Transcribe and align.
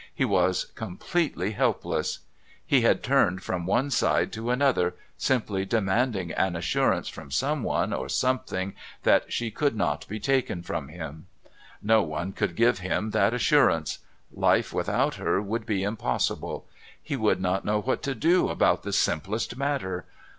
He 0.15 0.25
was 0.25 0.65
completely 0.73 1.51
helpless. 1.51 2.21
He 2.65 2.81
had 2.81 3.03
turned 3.03 3.43
from 3.43 3.67
one 3.67 3.91
side 3.91 4.33
to 4.33 4.49
another, 4.49 4.95
simply 5.15 5.63
demanding 5.63 6.31
an 6.31 6.55
assurance 6.55 7.07
from 7.07 7.29
someone 7.29 7.93
or 7.93 8.09
something 8.09 8.73
that 9.03 9.31
she 9.31 9.51
could 9.51 9.75
not 9.75 10.07
be 10.07 10.19
taken 10.19 10.63
from 10.63 10.87
him. 10.87 11.27
No 11.83 12.01
one 12.01 12.31
could 12.31 12.55
give 12.55 12.79
him 12.79 13.11
that 13.11 13.35
assurance. 13.35 13.99
Life 14.33 14.73
without 14.73 15.13
her 15.17 15.39
would 15.39 15.67
be 15.67 15.83
impossible; 15.83 16.65
he 16.99 17.15
would 17.15 17.39
not 17.39 17.63
know 17.63 17.79
what 17.79 18.01
to 18.01 18.15
do 18.15 18.49
about 18.49 18.81
the 18.81 18.93
simplest 18.93 19.55
matter. 19.55 20.07